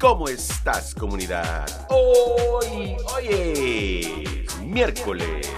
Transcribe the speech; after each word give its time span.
¿Cómo 0.00 0.28
estás, 0.28 0.94
comunidad? 0.94 1.86
Hoy, 1.88 2.96
hoy 3.14 3.26
es 3.28 4.58
miércoles. 4.60 5.50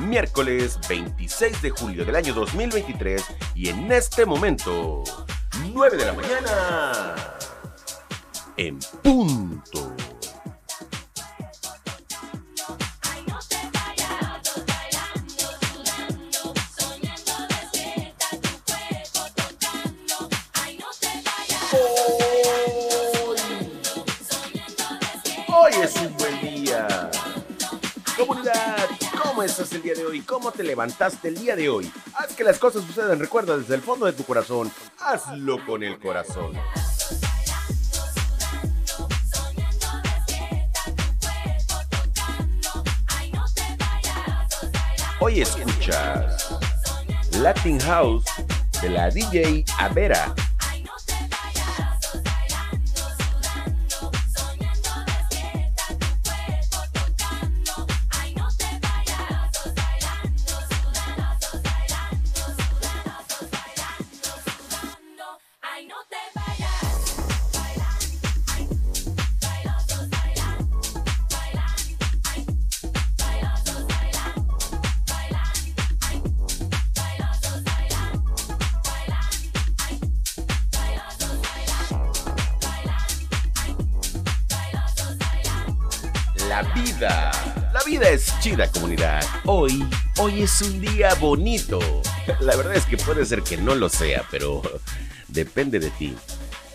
Miércoles 0.00 0.78
26 0.86 1.62
de 1.62 1.70
julio 1.70 2.04
del 2.04 2.14
año 2.16 2.34
2023 2.34 3.24
y 3.54 3.70
en 3.70 3.90
este 3.90 4.26
momento, 4.26 5.02
9 5.72 5.96
de 5.96 6.04
la 6.04 6.12
mañana, 6.12 7.14
en 8.58 8.78
punto. 9.02 9.94
¿Cómo 29.38 29.46
estás 29.46 29.70
el 29.70 29.82
día 29.82 29.94
de 29.94 30.04
hoy? 30.04 30.20
¿Cómo 30.22 30.50
te 30.50 30.64
levantaste 30.64 31.28
el 31.28 31.38
día 31.38 31.54
de 31.54 31.68
hoy? 31.68 31.88
Haz 32.14 32.34
que 32.34 32.42
las 32.42 32.58
cosas 32.58 32.82
sucedan, 32.82 33.20
recuerda 33.20 33.56
desde 33.56 33.76
el 33.76 33.82
fondo 33.82 34.06
de 34.06 34.12
tu 34.12 34.24
corazón. 34.24 34.68
Hazlo 34.98 35.64
con 35.64 35.84
el 35.84 35.96
corazón. 36.00 36.54
Hoy 45.20 45.40
escuchas 45.40 46.48
Latin 47.38 47.78
House 47.78 48.24
de 48.82 48.90
la 48.90 49.08
DJ 49.08 49.64
Avera. 49.78 50.34
La 86.58 86.64
vida. 86.74 87.30
La 87.72 87.80
vida 87.86 88.08
es 88.08 88.34
chida, 88.40 88.68
comunidad. 88.68 89.22
Hoy, 89.44 89.88
hoy 90.18 90.42
es 90.42 90.60
un 90.60 90.80
día 90.80 91.14
bonito. 91.14 91.78
La 92.40 92.56
verdad 92.56 92.74
es 92.74 92.84
que 92.84 92.96
puede 92.96 93.24
ser 93.26 93.42
que 93.42 93.56
no 93.56 93.76
lo 93.76 93.88
sea, 93.88 94.24
pero 94.28 94.60
depende 95.28 95.78
de 95.78 95.90
ti. 95.90 96.16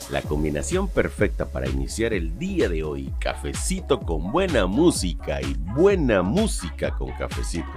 La 0.09 0.21
combinación 0.21 0.87
perfecta 0.87 1.47
para 1.47 1.67
iniciar 1.67 2.13
el 2.13 2.39
día 2.39 2.69
de 2.69 2.81
hoy, 2.81 3.11
cafecito 3.19 3.99
con 3.99 4.31
buena 4.31 4.67
música 4.67 5.41
y 5.41 5.53
buena 5.53 6.21
música 6.21 6.91
con 6.91 7.11
cafecito. 7.17 7.67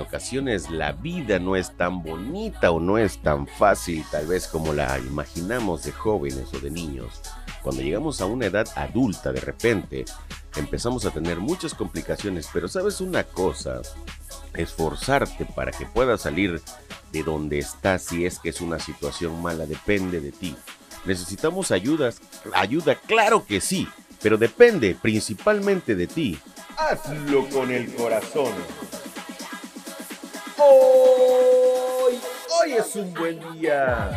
Ocasiones 0.00 0.70
la 0.70 0.92
vida 0.92 1.38
no 1.38 1.56
es 1.56 1.76
tan 1.76 2.02
bonita 2.02 2.70
o 2.70 2.80
no 2.80 2.98
es 2.98 3.18
tan 3.22 3.46
fácil 3.46 4.04
tal 4.10 4.26
vez 4.26 4.46
como 4.46 4.72
la 4.72 4.98
imaginamos 4.98 5.84
de 5.84 5.92
jóvenes 5.92 6.52
o 6.54 6.58
de 6.58 6.70
niños. 6.70 7.20
Cuando 7.62 7.82
llegamos 7.82 8.20
a 8.20 8.26
una 8.26 8.46
edad 8.46 8.66
adulta 8.76 9.32
de 9.32 9.40
repente 9.40 10.04
empezamos 10.56 11.04
a 11.04 11.10
tener 11.10 11.38
muchas 11.38 11.74
complicaciones, 11.74 12.48
pero 12.52 12.68
sabes 12.68 13.00
una 13.00 13.24
cosa, 13.24 13.82
esforzarte 14.54 15.44
para 15.44 15.70
que 15.70 15.86
puedas 15.86 16.22
salir 16.22 16.60
de 17.12 17.22
donde 17.22 17.58
estás 17.58 18.02
si 18.02 18.24
es 18.24 18.38
que 18.38 18.50
es 18.50 18.60
una 18.60 18.78
situación 18.78 19.40
mala 19.42 19.66
depende 19.66 20.20
de 20.20 20.32
ti. 20.32 20.56
Necesitamos 21.04 21.70
ayudas, 21.70 22.20
ayuda, 22.54 22.94
claro 22.94 23.44
que 23.46 23.60
sí, 23.60 23.88
pero 24.22 24.36
depende 24.36 24.96
principalmente 25.00 25.94
de 25.94 26.06
ti. 26.06 26.38
Hazlo 26.76 27.48
con 27.48 27.70
el 27.70 27.94
corazón. 27.94 28.52
Hoy, 30.62 32.20
hoy 32.60 32.72
es 32.74 32.94
un 32.94 33.14
buen 33.14 33.40
día. 33.54 34.10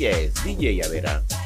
Ella 0.00 0.18
es 0.18 0.32
DJ 0.42 0.82
Avera. 0.82 1.39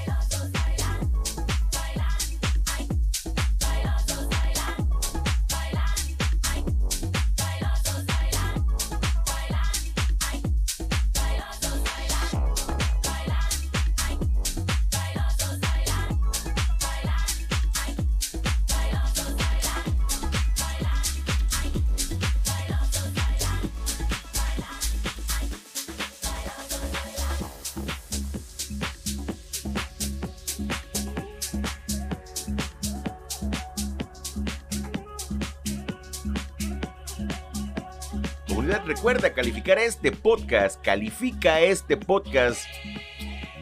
Recuerda 38.64 39.32
calificar 39.32 39.78
este 39.78 40.10
podcast. 40.10 40.80
Califica 40.82 41.60
este 41.60 41.98
podcast 41.98 42.66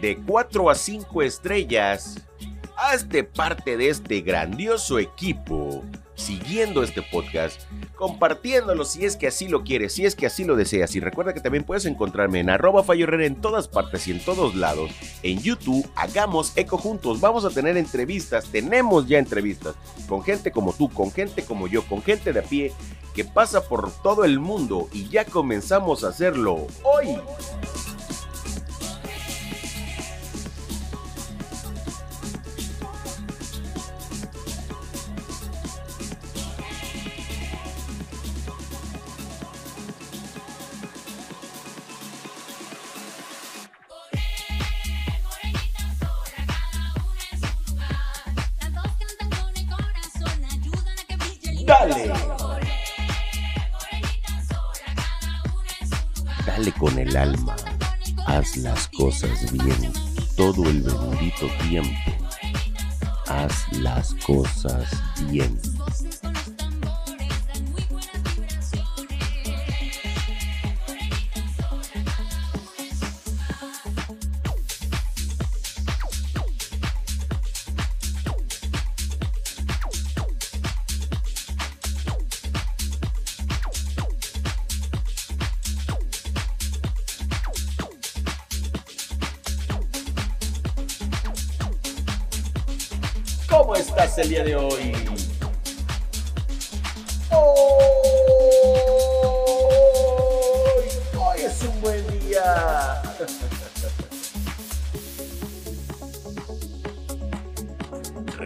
de 0.00 0.16
4 0.16 0.70
a 0.70 0.74
5 0.74 1.22
estrellas. 1.22 2.20
Hazte 2.76 3.24
parte 3.24 3.76
de 3.76 3.88
este 3.88 4.20
grandioso 4.20 5.00
equipo 5.00 5.82
siguiendo 6.14 6.82
este 6.82 7.02
podcast, 7.02 7.60
compartiéndolo 7.94 8.84
si 8.84 9.04
es 9.04 9.16
que 9.16 9.28
así 9.28 9.48
lo 9.48 9.64
quieres, 9.64 9.94
si 9.94 10.04
es 10.04 10.14
que 10.14 10.26
así 10.26 10.44
lo 10.44 10.56
deseas. 10.56 10.94
Y 10.94 11.00
recuerda 11.00 11.34
que 11.34 11.40
también 11.40 11.64
puedes 11.64 11.84
encontrarme 11.84 12.40
en 12.40 12.50
arroba 12.50 12.84
en 12.94 13.40
todas 13.40 13.68
partes 13.68 14.06
y 14.08 14.12
en 14.12 14.24
todos 14.24 14.54
lados. 14.54 14.90
En 15.22 15.40
YouTube, 15.40 15.88
hagamos 15.96 16.52
eco 16.56 16.78
juntos. 16.78 17.20
Vamos 17.20 17.44
a 17.44 17.50
tener 17.50 17.76
entrevistas, 17.76 18.46
tenemos 18.46 19.06
ya 19.08 19.18
entrevistas 19.18 19.74
con 20.08 20.22
gente 20.22 20.50
como 20.50 20.72
tú, 20.72 20.88
con 20.90 21.10
gente 21.10 21.44
como 21.44 21.68
yo, 21.68 21.82
con 21.82 22.02
gente 22.02 22.32
de 22.32 22.40
a 22.40 22.42
pie 22.42 22.72
que 23.14 23.24
pasa 23.24 23.68
por 23.68 23.92
todo 24.02 24.24
el 24.24 24.40
mundo 24.40 24.88
y 24.92 25.08
ya 25.08 25.24
comenzamos 25.24 26.04
a 26.04 26.08
hacerlo 26.08 26.66
hoy. 26.82 27.18
Dale. 51.72 52.12
Dale 56.44 56.72
con 56.72 56.98
el 56.98 57.16
alma. 57.16 57.56
Haz 58.26 58.58
las 58.58 58.88
cosas 58.88 59.50
bien 59.52 59.90
todo 60.36 60.68
el 60.68 60.82
bendito 60.82 61.46
tiempo. 61.70 62.12
Haz 63.26 63.72
las 63.72 64.14
cosas 64.26 64.86
bien. 65.30 65.58
¿Cómo 93.52 93.76
estás 93.76 94.16
el 94.16 94.30
día 94.30 94.42
de 94.44 94.56
hoy? 94.56 94.94
Hoy, 97.30 97.42
hoy 101.18 101.40
es 101.42 101.62
un 101.62 101.80
buen 101.82 102.20
día. 102.20 103.02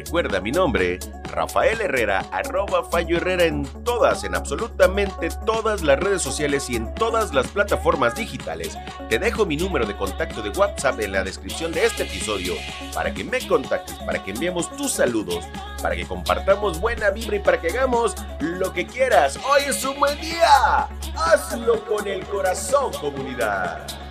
Recuerda 0.06 0.40
mi 0.40 0.52
nombre, 0.52 1.00
Rafael 1.32 1.80
Herrera, 1.80 2.24
arroba 2.30 2.84
Fallo 2.84 3.16
Herrera 3.16 3.42
en 3.42 3.64
todas, 3.82 4.22
en 4.22 4.36
absolutamente 4.36 5.30
todas 5.44 5.82
las 5.82 5.98
redes 5.98 6.22
sociales 6.22 6.70
y 6.70 6.76
en 6.76 6.94
todas 6.94 7.34
las 7.34 7.48
plataformas 7.48 8.14
digitales. 8.14 8.78
Te 9.08 9.18
dejo 9.18 9.44
mi 9.44 9.56
número 9.56 9.84
de 9.84 9.96
contacto 9.96 10.42
de 10.42 10.50
WhatsApp 10.50 11.00
en 11.00 11.10
la 11.10 11.24
descripción 11.24 11.72
de 11.72 11.86
este 11.86 12.04
episodio 12.04 12.54
para 12.94 13.12
que 13.12 13.24
me 13.24 13.44
contactes, 13.48 13.96
para 13.96 14.22
que 14.22 14.30
enviemos 14.30 14.70
tus 14.76 14.92
saludos, 14.92 15.44
para 15.82 15.96
que 15.96 16.06
compartamos 16.06 16.80
buena 16.80 17.10
vibra 17.10 17.38
y 17.38 17.40
para 17.40 17.60
que 17.60 17.70
hagamos 17.70 18.14
lo 18.38 18.72
que 18.72 18.86
quieras. 18.86 19.40
Hoy 19.44 19.62
es 19.66 19.84
un 19.84 19.98
buen 19.98 20.20
día. 20.20 20.86
Hazlo 21.16 21.84
con 21.84 22.06
el 22.06 22.24
corazón, 22.26 22.92
comunidad. 23.00 24.05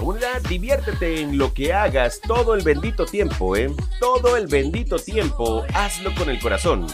Comunidad, 0.00 0.40
diviértete 0.48 1.20
en 1.20 1.36
lo 1.36 1.52
que 1.52 1.74
hagas 1.74 2.22
todo 2.22 2.54
el 2.54 2.62
bendito 2.62 3.04
tiempo, 3.04 3.54
¿eh? 3.54 3.70
Todo 4.00 4.38
el 4.38 4.46
bendito 4.46 4.98
tiempo, 4.98 5.62
hazlo 5.74 6.14
con 6.14 6.30
el 6.30 6.40
corazón. 6.40 6.86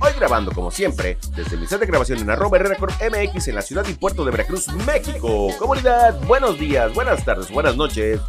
Hoy 0.00 0.12
grabando 0.14 0.52
como 0.52 0.70
siempre, 0.70 1.16
desde 1.34 1.56
mi 1.56 1.66
set 1.66 1.80
de 1.80 1.86
grabación 1.86 2.18
en 2.18 2.28
arroba 2.28 2.58
MX 2.58 3.48
en 3.48 3.54
la 3.54 3.62
ciudad 3.62 3.86
y 3.88 3.94
puerto 3.94 4.26
de 4.26 4.30
Veracruz, 4.30 4.68
México. 4.84 5.48
Comunidad, 5.58 6.20
buenos 6.26 6.58
días, 6.58 6.92
buenas 6.92 7.24
tardes, 7.24 7.50
buenas 7.50 7.76
noches. 7.76 8.20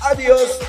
Adiós. 0.00 0.67